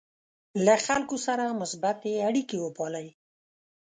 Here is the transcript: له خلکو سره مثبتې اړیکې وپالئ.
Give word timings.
له 0.65 0.75
خلکو 0.85 1.15
سره 1.27 1.57
مثبتې 1.61 2.11
اړیکې 2.27 2.57
وپالئ. 2.61 3.07